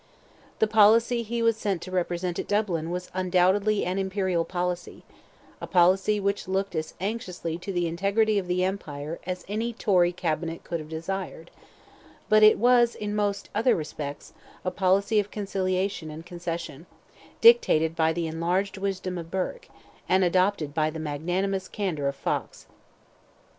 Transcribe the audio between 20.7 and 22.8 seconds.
by the magnanimous candour of Fox.